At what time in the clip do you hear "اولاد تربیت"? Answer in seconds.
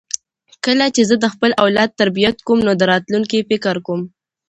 1.63-2.37